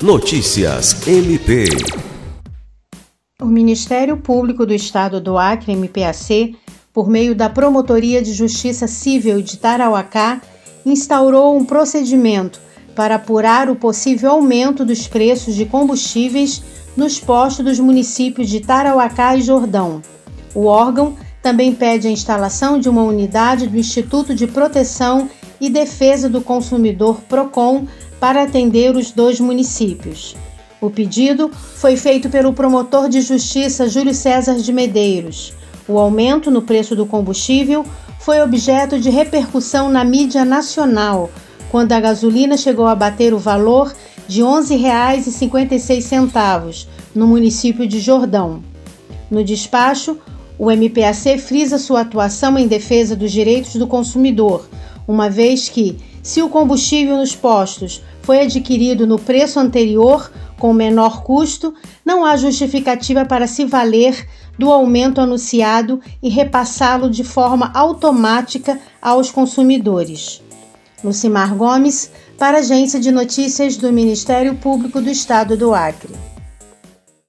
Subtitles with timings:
[0.00, 1.64] Notícias MP.
[3.42, 6.56] O Ministério Público do Estado do Acre, MPAC,
[6.92, 10.40] por meio da Promotoria de Justiça Civil de Tarauacá,
[10.86, 12.60] instaurou um procedimento
[12.94, 16.62] para apurar o possível aumento dos preços de combustíveis
[16.96, 20.00] nos postos dos municípios de Tarauacá e Jordão.
[20.54, 25.28] O órgão também pede a instalação de uma unidade do Instituto de Proteção
[25.60, 27.84] e Defesa do Consumidor PROCON
[28.20, 30.36] para atender os dois municípios.
[30.80, 35.52] O pedido foi feito pelo promotor de justiça Júlio César de Medeiros.
[35.88, 37.84] O aumento no preço do combustível
[38.20, 41.30] foi objeto de repercussão na mídia nacional,
[41.70, 43.92] quando a gasolina chegou a bater o valor
[44.28, 48.62] de R$ 11,56 no município de Jordão.
[49.30, 50.18] No despacho,
[50.58, 54.68] o MPAC frisa sua atuação em defesa dos direitos do consumidor,
[55.06, 61.22] uma vez que, se o combustível nos postos foi adquirido no preço anterior com menor
[61.22, 61.72] custo,
[62.04, 64.26] não há justificativa para se valer
[64.58, 70.42] do aumento anunciado e repassá-lo de forma automática aos consumidores.
[71.02, 76.12] Lucimar Gomes, para a Agência de Notícias do Ministério Público do Estado do Acre.